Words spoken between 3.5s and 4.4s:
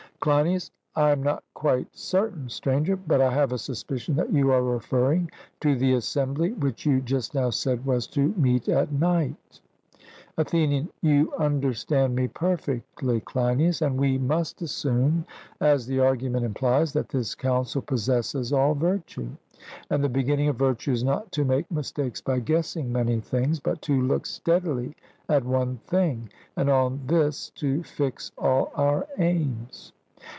a suspicion that